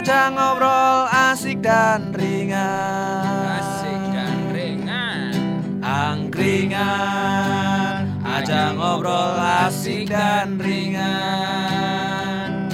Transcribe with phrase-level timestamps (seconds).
[0.00, 3.60] Ajang ngobrol asik dan ringan.
[3.60, 5.36] Asik dan ringan.
[5.84, 12.72] Angkringan Ajang ngobrol asik dan ringan.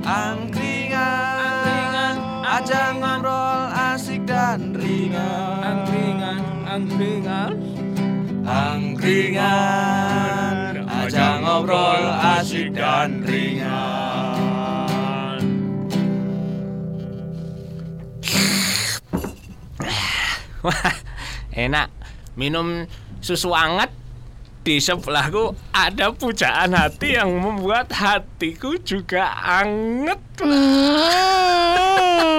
[0.00, 5.60] Angkringan Ajang ngobrol asik dan ringan.
[5.60, 7.52] Angkringan Angkringan
[8.48, 10.56] Angkringan
[10.88, 12.00] Ajang ngobrol
[12.40, 14.05] asik dan ringan
[21.66, 21.88] enak
[22.36, 22.84] Minum
[23.24, 23.88] susu hangat
[24.60, 30.20] di sebelahku ada pujaan hati yang membuat hatiku juga anget.
[30.42, 31.16] Hmm,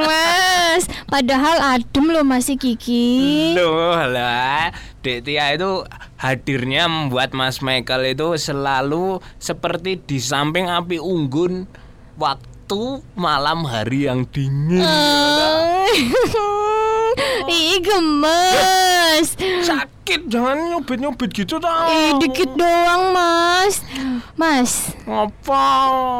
[0.05, 3.57] mas, padahal adem loh masih Kiki.
[3.57, 4.69] Loh lah,
[5.01, 5.81] Dek Tia itu
[6.21, 11.65] hadirnya membuat Mas Michael itu selalu seperti di samping api unggun
[12.21, 14.85] waktu malam hari yang dingin.
[17.47, 19.33] Ih, gemes.
[19.63, 21.89] Sakit, jangan nyubit-nyubit gitu tau.
[21.89, 23.81] Ih, dikit doang, Mas.
[24.33, 25.65] Mas, Ngapa?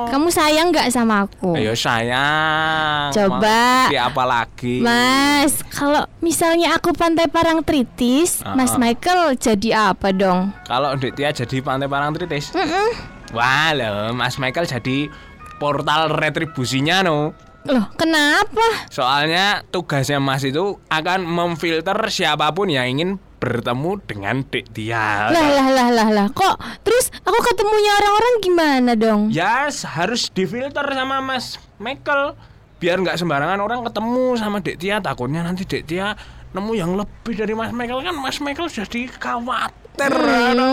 [0.09, 1.53] kamu sayang nggak sama aku?
[1.53, 3.13] Ayo sayang.
[3.13, 3.87] Coba.
[3.87, 4.81] Mau apa lagi?
[4.81, 8.81] Mas, kalau misalnya aku pantai Parangtritis, Ah, Mas ah.
[8.81, 10.49] Michael jadi apa dong?
[10.65, 12.49] Kalau Dek Tia jadi Pantai Parangtritis.
[12.51, 12.89] Mm-mm.
[13.37, 15.11] Wah, loh, Mas Michael jadi
[15.57, 17.33] portal retribusinya no.
[17.67, 18.87] Loh, kenapa?
[18.87, 25.29] Soalnya tugasnya Mas itu akan memfilter siapa pun yang ingin bertemu dengan Dek Tia.
[25.29, 26.27] Lah lah lah lah lah.
[26.31, 29.29] Kok terus aku ketemunya orang-orang gimana dong?
[29.29, 32.33] Ya harus difilter sama Mas Michael
[32.77, 36.13] biar nggak sembarangan orang ketemu sama Dek Tia takutnya nanti Dek Tia
[36.53, 40.13] nemu yang lebih dari Mas Michael kan Mas Michael jadi khawatir.
[40.13, 40.63] Hmm,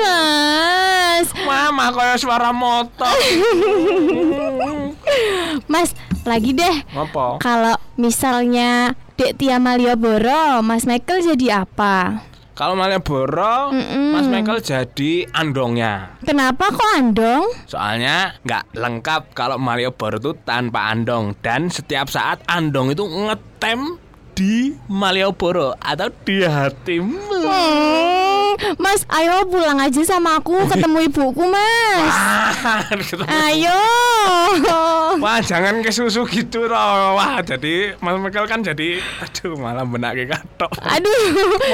[0.00, 3.10] mas, Mama kayak suara motor
[5.66, 6.76] mas lagi deh.
[6.92, 7.38] Apa?
[7.38, 12.20] Kalau misalnya Dek Tia Malioboro, Mas Michael jadi apa?
[12.56, 14.16] Kalau Malioboro Mm-mm.
[14.16, 17.44] Mas Michael jadi andongnya Kenapa kok andong?
[17.68, 24.00] Soalnya nggak lengkap kalau Malioboro itu tanpa andong Dan setiap saat andong itu ngetem
[24.32, 28.25] di Malioboro Atau di hatimu Hmm,
[28.76, 32.10] mas, ayo pulang aja sama aku ketemu ibuku, Mas.
[32.10, 32.82] Wah.
[33.50, 33.80] Ayo.
[35.20, 37.16] Wah, jangan ke susu gitu loh.
[37.16, 40.72] Wah, jadi Mas Michael kan jadi aduh malah benak katok.
[40.82, 41.24] Aduh.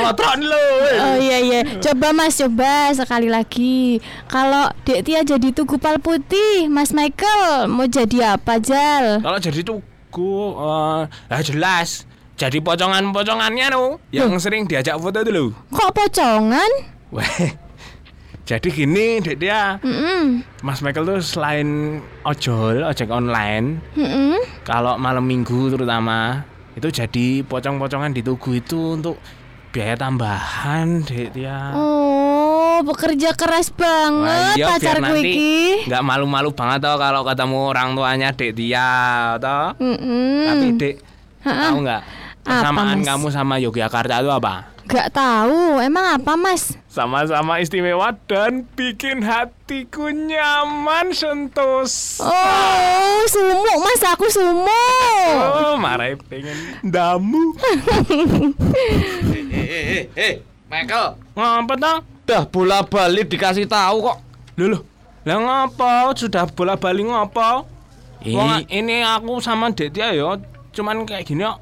[0.02, 0.66] Motoran lo.
[1.02, 3.98] Oh iya iya, coba Mas coba sekali lagi.
[4.28, 9.22] Kalau Dek Tia jadi tugupal putih, Mas Michael mau jadi apa Jal?
[9.22, 12.04] Kalau jadi tugu eh lah jelas.
[12.42, 15.48] Jadi pocongan-pocongannya no yang sering diajak foto itu loh.
[15.70, 16.70] Kok pocongan?
[17.14, 17.54] Weh.
[18.42, 20.42] Jadi gini, Dek dia Mm-mm.
[20.66, 24.42] Mas Michael tuh selain ojol, ojek online, Mm-mm.
[24.66, 26.42] kalau malam minggu terutama
[26.74, 29.22] itu jadi pocong-pocongan di tugu itu untuk
[29.70, 31.70] biaya tambahan, Dek dia.
[31.78, 35.54] Oh, bekerja keras Wah, banget iya, biar pacarku nanti iki.
[35.86, 38.90] nggak malu-malu banget toh kalau ketemu orang tuanya Dek dia
[39.38, 39.78] toh.
[39.78, 40.50] Mm-mm.
[40.50, 40.94] Tapi Dek
[41.46, 42.02] tahu nggak
[42.42, 43.06] Apa, kesamaan Mas?
[43.06, 44.54] kamu sama Yogyakarta itu apa?
[44.82, 46.74] Gak tahu, emang apa Mas?
[46.90, 52.26] Sama-sama istimewa dan bikin hatiku nyaman sentosa.
[52.26, 55.32] Oh, sumuk Mas, aku sumuk.
[55.38, 57.54] Oh, marah pengen damu.
[59.52, 60.34] Eh, eh, eh, eh,
[60.66, 61.98] Michael, Ngapa toh?
[62.24, 64.18] dah bola balik dikasih tahu kok.
[64.56, 64.82] Loh, loh.
[65.22, 66.16] Lah ngapa?
[66.16, 67.62] Sudah bola balik ngapa?
[68.22, 70.40] Wong, ini aku sama Dek Tia ya,
[70.72, 71.60] cuman kayak gini kok.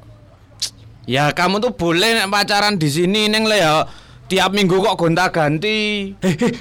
[1.11, 3.83] Ya kamu tuh boleh nek pacaran di sini neng le ya.
[4.31, 6.15] Tiap minggu kok gonta-ganti.
[6.23, 6.55] Eh, eh.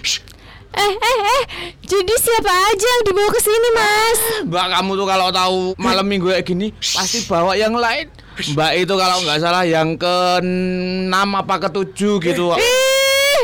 [0.70, 1.42] Eh, eh, eh,
[1.82, 4.20] jadi siapa aja yang dibawa ke sini, Mas?
[4.46, 8.10] Mbak kamu tuh kalau tahu malam minggu kayak gini pasti bawa yang lain.
[8.54, 12.54] Mbak itu kalau nggak salah yang ke enam apa ke tujuh gitu.
[12.54, 13.40] Ih,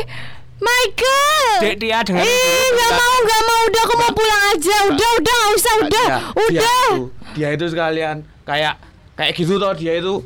[0.59, 1.51] Michael.
[1.63, 3.59] Dek Tia dengan Ih, nggak mau, nggak mau.
[3.67, 4.75] Udah, aku mau pulang aja.
[4.87, 5.73] Udah, udah, nggak usah.
[5.83, 6.83] Udah, Dia- dia udah.
[6.91, 7.03] itu,
[7.35, 8.75] dia itu sekalian kayak
[9.15, 10.19] kayak gitu tuh dia itu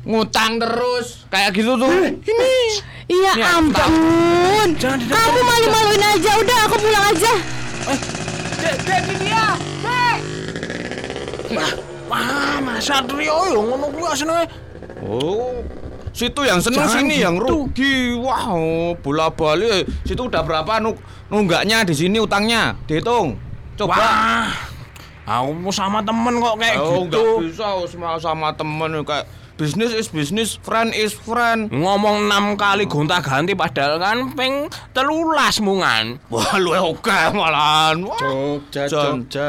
[0.00, 1.92] ngutang terus kayak gitu tuh.
[2.08, 2.56] Ini.
[3.10, 4.68] Iya ampun.
[4.78, 6.30] Kamu malu-maluin aja.
[6.38, 7.32] Udah, aku pulang aja.
[8.60, 9.46] Dek, Dek Tia.
[9.82, 10.18] Dek.
[11.50, 11.72] Wah,
[12.06, 14.46] wah, Mas Satrio yo ngono kuwi asline.
[15.02, 15.58] Oh,
[16.14, 17.66] situ yang seneng Jangan sini yang gitu.
[17.66, 18.14] rugi.
[18.22, 19.90] Wah, oh, bola balik.
[20.06, 20.94] Situ udah berapa nu
[21.26, 22.78] nunggaknya di sini utangnya?
[22.86, 23.34] Dihitung.
[23.74, 23.98] Coba.
[23.98, 24.69] Wah.
[25.30, 27.22] Aku sama temen kok kayak Oh, gitu.
[27.22, 31.70] nggak bisa sama sama temen kayak bisnis is bisnis, friend is friend.
[31.70, 36.18] Ngomong enam kali gonta ganti padahal kan peng telulas mungan.
[36.32, 38.02] Wah, lu oke malahan.
[38.02, 38.18] Wah.
[38.18, 38.90] Jogja.
[38.90, 39.48] Jogja,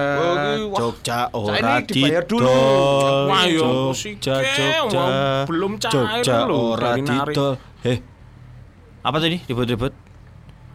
[0.69, 0.77] wah.
[0.77, 2.45] Jogja ora dibayar dulu.
[2.45, 3.25] didol.
[3.25, 4.35] Wah, yo, Jogja,
[4.85, 5.03] Jogja,
[5.49, 7.53] belum cair Jogja ora didol.
[7.81, 7.97] Eh,
[9.01, 9.95] apa tadi ribut-ribut?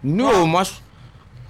[0.02, 0.82] No, Mas.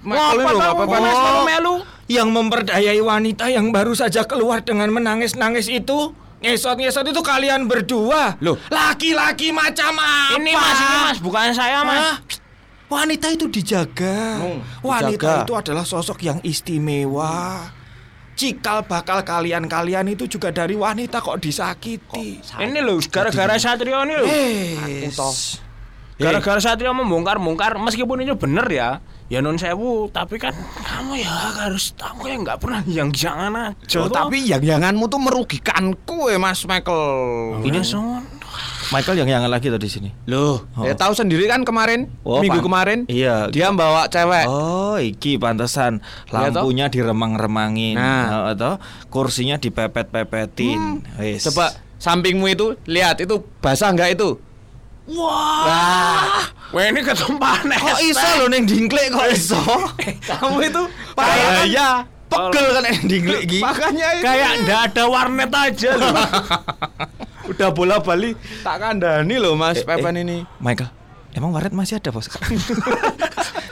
[0.05, 1.17] Apa-apa, Mas Mas.
[1.17, 1.75] melu-melu?
[2.07, 8.61] Yang memperdayai wanita yang baru saja keluar dengan menangis-nangis itu Ngesot-ngesot itu kalian berdua Loh.
[8.69, 10.37] Laki-laki macam apa?
[10.37, 11.97] Ini Mas, ini Mas, bukan saya Mas.
[11.97, 12.17] Hah?
[12.87, 14.39] Wanita itu dijaga.
[14.39, 15.43] Hmm, Wanita dijaga.
[15.43, 17.67] itu adalah sosok yang istimewa.
[18.37, 22.37] Cikal bakal kalian-kalian itu juga dari wanita kok disakiti.
[22.39, 24.29] Ini loh, gara-gara Satrio ini loh.
[25.09, 25.33] Toh.
[26.17, 28.89] Gara-gara Satrio membongkar-bongkar, meskipun itu bener ya,
[29.27, 30.49] ya non sewu, tapi kan
[30.79, 31.29] kamu ya
[31.61, 34.01] harus tahu ya nggak pernah yang jangan aja.
[34.01, 37.61] Oh, tapi yang-yanganmu tuh merugikanku ya Mas Michael.
[37.61, 38.25] ini son.
[38.87, 40.09] Michael yang jangan lagi tuh di sini.
[40.25, 42.99] Loh, ya tahu sendiri kan kemarin, Oh, minggu pan- kemarin.
[43.05, 43.51] Iya.
[43.51, 44.47] Dia bawa cewek.
[44.47, 48.47] Oh, iki pantesan Iya, lampunya diremang-remangin, Nah.
[48.47, 51.03] Atau kursinya dipepet-pepetin.
[51.19, 51.43] Wis.
[51.43, 54.39] Coba sampingmu itu lihat itu basah nggak itu?
[55.07, 58.33] Wah, wah ini ketumpahan Kok es iso teh.
[58.37, 59.55] lo neng dingklek kok iso?
[60.29, 60.83] Kamu itu
[61.15, 62.03] Bahaya.
[62.27, 63.59] Pegel kan neng dingklek iki.
[63.63, 65.91] Makanya itu Kayak ndak ada warnet aja.
[67.49, 68.35] Udah bola bali.
[68.59, 70.23] tak kandani loh Mas Eh, Pepen eh.
[70.23, 70.37] ini.
[70.59, 70.91] Michael,
[71.31, 72.27] emang waret masih ada bos?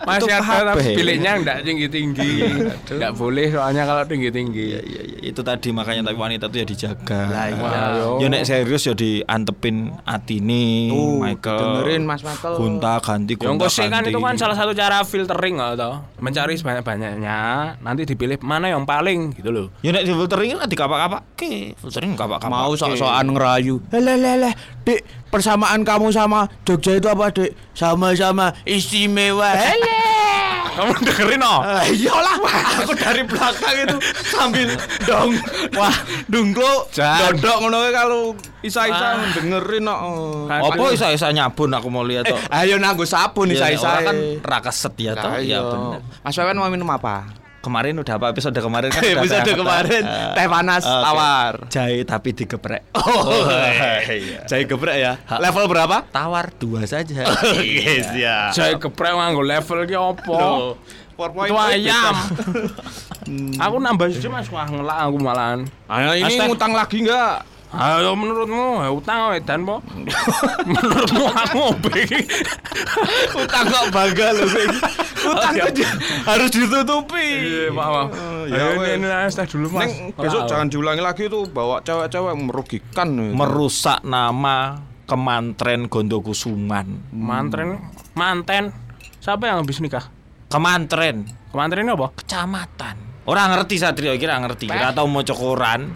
[0.05, 2.31] Masih ada pilihnya ndak tinggi-tinggi.
[2.87, 4.65] Nggak boleh soalnya kalau tinggi-tinggi.
[4.65, 7.21] Iya iya iya itu tadi makanya tapi wanita tuh ya dijaga.
[7.27, 7.81] Lah, iya.
[7.97, 8.21] Yo.
[8.21, 11.59] Ya nek serius ya diantepin atine Tuh, Michael.
[11.59, 12.53] dengerin, Mas Michael.
[12.55, 14.09] Gonta ganti Yang gonta kan ganti.
[14.13, 17.37] itu kan salah satu cara filtering nggak tau Mencari sebanyak-banyaknya
[17.81, 21.21] Nanti dipilih mana yang paling gitu loh Ya nek di filtering kan dikapak-kapak.
[21.35, 22.51] Oke, filtering kapak-kapak.
[22.51, 23.81] Mau sok-sokan ngerayu.
[23.91, 24.51] Lele lele,
[24.85, 27.51] Dik, persamaan kamu sama Jogja itu apa, Dik?
[27.71, 29.51] Sama-sama istimewa.
[29.51, 29.99] Hele.
[30.75, 32.35] Kamu dengerin oh Ah, Iyalah,
[32.77, 33.95] aku dari belakang itu
[34.25, 34.67] sambil
[35.03, 35.31] dong.
[35.71, 35.95] Wah,
[36.27, 38.21] dungklo, dodok ngono kalau
[38.59, 39.23] isa-isa Ah.
[39.31, 39.99] dengerin kok.
[40.45, 42.39] Kan- Apa isa-isa nyabun aku mau lihat Eh, toh.
[42.51, 43.87] ayo nanggo sabun Ya, isa-isa.
[43.87, 45.31] orang kan rakaset ya toh.
[45.33, 45.59] Iya iya.
[45.63, 45.99] benar.
[46.19, 47.23] Mas Pepen mau minum apa?
[47.65, 51.01] Kemarin udah apa episode kemarin kan udah Episode kemarin, kata, teh panas, oke.
[51.01, 51.53] tawar.
[51.73, 52.81] Jahe tapi digeprek.
[52.93, 53.49] Oh,
[54.05, 54.45] iya.
[54.45, 55.17] Jahe geprek ya.
[55.41, 56.05] Level berapa?
[56.13, 57.25] Tawar dua saja.
[57.57, 58.53] Oke, siap.
[58.53, 60.77] Saya geprek nganggo level ki opo
[61.17, 62.13] Itu ayam
[63.25, 63.57] Hmm.
[63.57, 67.41] Aku nambah sih mas Wah ngelak aku malahan Ah, ini ngutang lagi enggak?
[67.75, 69.83] Ayo menurutmu utang wedan po
[70.73, 72.03] Menurutmu aku ngopi
[73.35, 74.77] Utang kok bangga loh gue ini.
[75.25, 75.89] Utang Oh, iya.
[76.23, 77.25] harus ditutupi.
[77.25, 78.09] Iya maaf maaf
[78.45, 83.09] ya ini ini teh dulu mas Neng, besok jangan diulangi lagi tuh bawa cewek-cewek merugikan.
[83.33, 87.11] Merusak nama kemantren Gondokusuman.
[87.11, 87.81] Mantren
[88.13, 88.69] Manten
[89.17, 90.05] Siapa yang habis nikah?
[90.45, 92.13] Kemantren, Kemantren apa?
[92.13, 92.95] kecamatan.
[93.25, 94.69] Orang ngerti Satrio kira ngerti.
[94.69, 95.89] Kira tahu mau cokoran.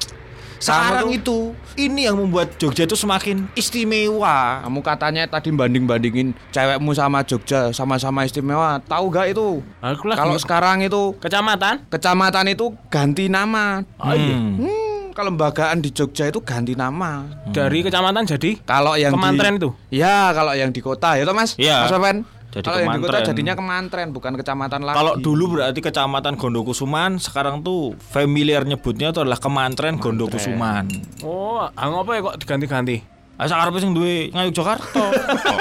[0.60, 1.38] Sekarang Kamu itu
[1.80, 4.60] ini yang membuat Jogja itu semakin istimewa.
[4.68, 8.84] Kamu katanya tadi banding-bandingin cewekmu sama Jogja sama-sama istimewa.
[8.84, 9.64] Tahu gak itu?
[9.80, 13.82] Aku lagi Kalau sekarang itu kecamatan kecamatan itu ganti nama.
[13.98, 14.62] Oh iya Hmm.
[14.62, 17.24] Hmm, kelembagaan di Jogja itu ganti nama.
[17.50, 19.70] Dari kecamatan jadi Kalau yang Kemantren di, itu?
[19.90, 21.56] Ya, kalau yang di kota ya toh Mas.
[21.56, 21.88] Iya.
[21.88, 22.18] Mas Pepen?
[22.60, 24.98] Jadi kalau yang di kota jadinya kemantren bukan kecamatan lagi.
[25.00, 30.92] Kalau dulu berarti kecamatan Gondokusuman, sekarang tuh familiar nyebutnya itu adalah kemantren Gondokusuman.
[31.24, 33.20] Oh, apa ya kok diganti-ganti?
[33.40, 35.00] Asa arep sing duwe ngayuk Jakarta.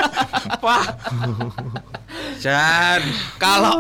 [0.67, 0.83] Wah,
[2.43, 3.01] Dan
[3.39, 3.79] kalau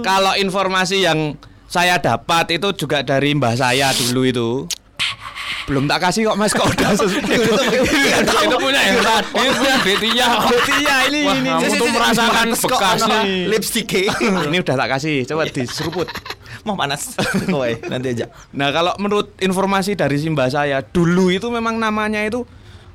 [0.00, 1.36] kalau informasi yang
[1.68, 4.50] saya dapat itu juga dari mbah saya dulu itu.
[5.66, 7.52] Belum tak kasih kok Mas kok udah itu.
[8.58, 10.26] punya yang tadi, itu punya Betia.
[10.46, 11.50] Betia ini ini.
[11.50, 13.20] kamu tuh merasakan bekasnya.
[13.50, 13.90] lipstick
[14.50, 16.08] ini udah tak kasih, coba diseruput.
[16.66, 17.14] mau panas.
[17.46, 18.26] Kowe nanti aja.
[18.50, 22.42] Nah, kalau menurut informasi dari si mbah saya, dulu itu memang namanya itu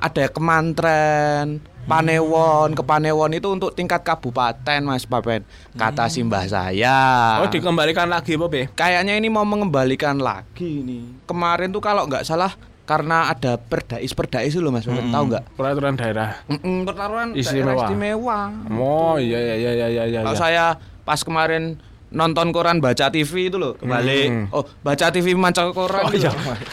[0.01, 5.43] ada kemantren, panewon, kepanewon itu untuk tingkat kabupaten, Mas Papen.
[5.73, 7.39] Kata si mbah saya.
[7.39, 8.71] Oh, dikembalikan lagi Be?
[8.71, 11.27] Kayaknya ini mau mengembalikan lagi nih.
[11.27, 15.11] Kemarin tuh kalau nggak salah karena ada perdais perdais itu loh Mas, Papen.
[15.11, 15.43] tahu nggak?
[15.53, 16.39] Peraturan daerah.
[16.47, 17.67] Mm-mm, pertaruhan Istimewa.
[17.67, 18.39] daerah istimewa.
[18.71, 20.19] Oh, iya iya iya iya iya iya.
[20.21, 20.65] Kalau saya
[21.01, 21.75] pas kemarin
[22.07, 24.45] nonton koran baca TV itu loh kembali Hmm.
[24.51, 26.27] oh baca TV manca koran Oh, iya.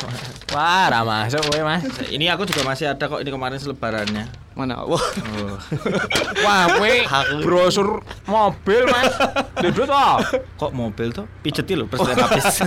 [0.55, 1.85] Wah, ra masuk kowe, Mas.
[2.09, 4.48] Ini aku juga masih ada kok ini kemarin selebarannya.
[4.59, 4.99] Mana wah
[6.43, 6.67] Wah,
[7.47, 9.15] brosur mobil, Mas.
[9.63, 10.19] Dudut oh.
[10.59, 12.67] Kok mobil tuh pijeti loh presiden habis.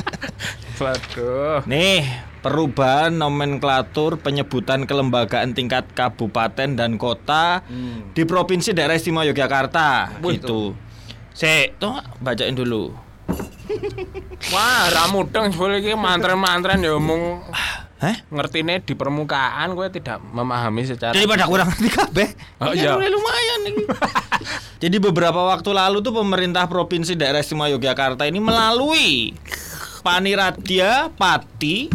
[0.80, 1.66] Waduh.
[1.66, 2.06] Nih,
[2.44, 7.66] perubahan nomenklatur penyebutan kelembagaan tingkat kabupaten dan kota
[8.14, 10.78] di Provinsi Daerah Istimewa Yogyakarta gitu.
[11.34, 12.94] Sik, tuh bacain dulu.
[14.54, 17.42] Wah, ra mudeng jebul iki mantren-mantren ya omong
[17.96, 18.12] Hah?
[18.28, 22.28] ngertine di permukaan gue tidak memahami secara Daripada kurang ngerti kabeh.
[22.60, 23.08] Oh, Ya, iya.
[23.08, 23.74] lumayan nih.
[24.84, 29.32] Jadi beberapa waktu lalu tuh pemerintah Provinsi Daerah Istimewa Yogyakarta ini melalui
[30.02, 31.88] Paniradya Pati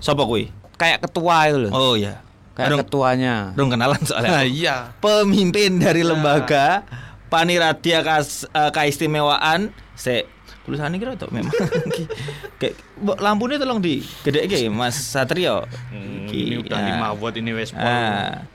[0.00, 0.48] Sopo kuwi?
[0.74, 1.70] Kayak ketua itu loh.
[1.70, 2.24] Oh ya.
[2.54, 3.34] Kayak Dong, ketuanya.
[3.52, 4.42] dong kenalan soalnya.
[4.42, 4.76] iya.
[4.98, 6.86] Pemimpin dari lembaga
[7.28, 10.24] Paniradya Kas, eh, Keistimewaan se
[10.64, 11.52] tulisannya kira tuh memang.
[12.60, 12.74] Kayak
[13.20, 15.68] lampunya tolong di gede Mas Satrio.
[15.92, 16.86] Hmm, ini udah ya.
[16.96, 18.48] lima watt ini wes Ah.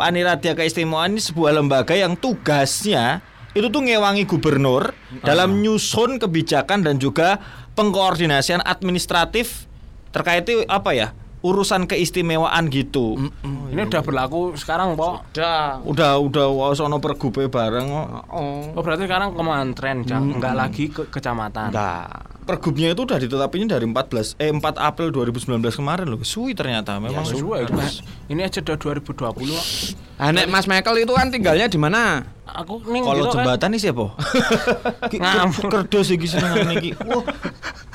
[0.00, 3.20] Paniradya Keistimewaan ini sebuah lembaga yang tugasnya
[3.52, 4.94] itu tuh ngewangi gubernur
[5.26, 7.36] dalam nyusun kebijakan dan juga
[7.74, 9.66] pengkoordinasian administratif
[10.14, 11.08] terkait itu apa ya
[11.40, 13.16] urusan keistimewaan gitu.
[13.70, 15.32] ini udah berlaku sekarang, Pak.
[15.32, 15.80] Udah.
[15.82, 17.88] Udah udah sono pergube bareng.
[18.28, 18.70] Oh.
[18.70, 20.20] Oh, berarti sekarang kemantren, Cak.
[20.20, 21.72] enggak lagi ke kecamatan.
[21.72, 22.28] Enggak.
[22.40, 26.18] Pergubnya itu udah ditetapinya dari 14 eh 4 April 2019 kemarin loh.
[26.20, 27.88] Suwi ternyata memang Sesuai itu, Pak.
[28.26, 29.14] Ini aja udah 2020
[29.48, 29.66] kok.
[30.18, 32.26] Ah, nek Mas Michael itu kan tinggalnya di mana?
[32.44, 33.46] Aku ning Kalau gitu kan.
[33.46, 34.06] jembatan nih siapa?
[35.06, 35.68] Ki- Ngawur.
[35.70, 36.90] Kerdos iki seneng iki.
[37.00, 37.22] Wah,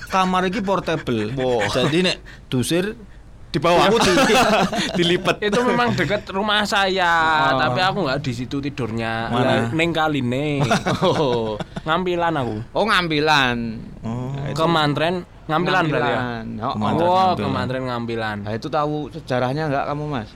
[0.07, 1.35] kamar iki portable.
[1.67, 2.95] Jadi nek dusir
[3.55, 3.97] di bawah aku
[4.99, 5.39] dilipet.
[5.39, 7.07] Itu memang dekat rumah saya,
[7.55, 9.31] tapi aku nggak di situ tidurnya.
[9.31, 9.47] Mana?
[9.47, 10.59] Lah, Ning kaline.
[10.99, 11.55] Oh.
[11.87, 12.55] Ngampilan aku.
[12.75, 13.57] Oh, ngambilan.
[14.03, 14.35] Oh.
[14.51, 16.19] Kemantren ngampilan berarti ya.
[16.19, 16.45] Ngambilan.
[16.59, 17.37] Oh, Kemantren Oh, ngampilan.
[17.39, 18.37] kemantren ngampilan.
[18.43, 20.29] Nah, itu tahu sejarahnya enggak kamu, Mas?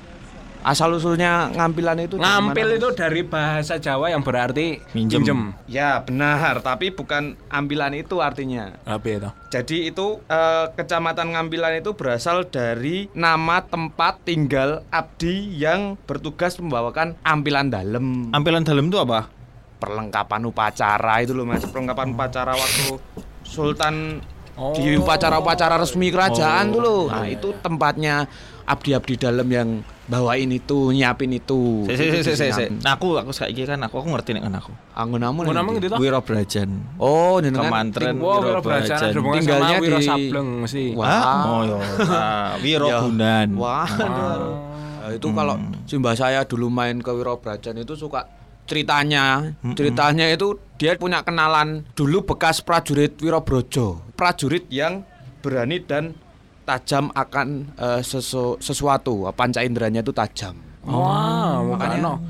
[0.60, 5.24] Asal usulnya ngampilan itu Ngampil itu dari bahasa Jawa yang berarti Minjem.
[5.24, 5.40] minjem.
[5.66, 8.76] Ya, benar, tapi bukan ambilan itu artinya.
[8.84, 9.30] Apa itu?
[9.50, 17.16] Jadi itu eh, kecamatan Ngambilan itu berasal dari nama tempat tinggal abdi yang bertugas membawakan
[17.24, 19.32] ampilan dalam Ampilan dalam itu apa?
[19.80, 23.00] perlengkapan upacara itu loh mas perlengkapan upacara waktu
[23.42, 24.20] Sultan
[24.60, 24.76] Oh.
[24.76, 28.28] di upacara-upacara resmi kerajaan Oh, tuh loh iya, nah itu tempatnya
[28.70, 29.70] abdi-abdi dalam yang
[30.06, 32.66] bawain itu nyiapin itu Si, si, si, si, si, si.
[32.80, 34.70] Nah, aku aku saiki kan aku aku ngerti nek kan aku.
[34.94, 35.98] anggun namun Mau namanya gitu toh?
[35.98, 36.70] Wiro Brajan.
[36.98, 40.84] oh jenengan Kemantren Wiro Wiro Brajan Tinggalnya sama Wiro di- Sableng mesti.
[40.94, 41.24] Wah.
[41.44, 41.78] Oh yo.
[42.06, 42.88] Ah, Wiro.
[42.88, 43.48] Gunan.
[43.56, 43.90] wah
[45.00, 48.30] Nah, itu kalau simbah saya dulu main ke Wiro Brajan itu suka
[48.64, 55.02] ceritanya ceritanya itu dia punya kenalan dulu bekas prajurit Wiro Brojo prajurit yang
[55.40, 56.14] berani dan
[56.70, 59.26] tajam akan eh, sesu- sesuatu.
[59.34, 60.54] Panca inderanya itu tajam.
[60.86, 62.22] Wah, makanya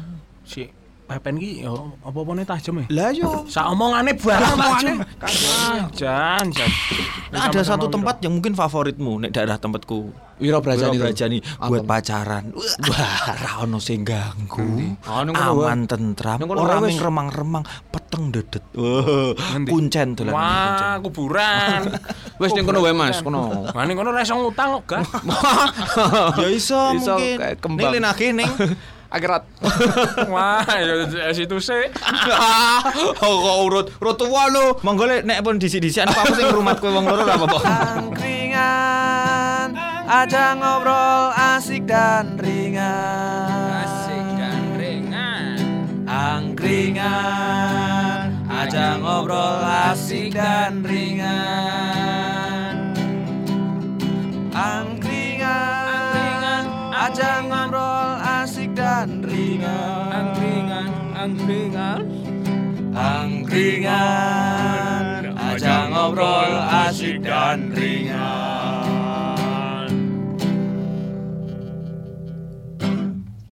[0.48, 0.66] si
[1.10, 2.86] Pepen ki yo apa-apane tajem ya?
[2.94, 4.98] lah yo Sak omongane barang tajem.
[5.98, 6.70] Jan, jan.
[7.34, 10.14] Nah, ada satu tempat yang mungkin favoritmu nek daerah tempatku.
[10.38, 12.54] Wiro Brajan Wiro Brajani buat pacaran.
[12.54, 14.96] Wah, ra ono sing ganggu.
[15.04, 15.66] Ah, wae.
[15.66, 16.94] Aman tentram, ora wis.
[16.94, 18.64] ming remang-remang, peteng dedet.
[19.66, 20.32] Kuncen dolan.
[20.32, 21.90] Wah, kuburan.
[22.40, 25.02] wes ning kono wae Mas kono Wah, ning kono ra iso ngutang kok.
[26.46, 27.36] Ya iso mungkin.
[27.82, 28.46] Ning linake ning.
[29.10, 29.44] akhirat
[30.34, 31.90] Wah, ya situ sih.
[33.26, 34.80] Oh, kok urut urut tua lo.
[34.86, 37.60] Monggo le nek pun disi-disian apa sing ngrumat kowe wong loro ora apa-apa.
[38.00, 39.70] Angkringan
[40.10, 45.58] Ajak ngobrol asik dan ringan Asik dan ringan.
[46.10, 51.89] Angkringan Ajak ngobrol asik dan ringan
[63.50, 66.54] Angkringan Ajak ngobrol
[66.86, 68.39] asik dan ringan